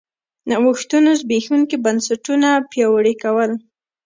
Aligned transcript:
نوښتونو 0.49 1.09
زبېښونکي 1.21 1.77
بنسټونه 1.85 2.49
پیاوړي 2.71 3.13
کول 3.23 3.51